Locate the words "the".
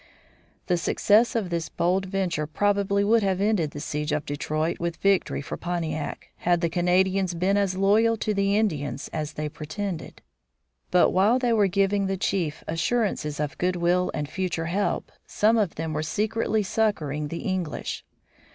0.65-0.77, 3.69-3.79, 6.61-6.71, 8.33-8.57, 12.07-12.17, 17.27-17.43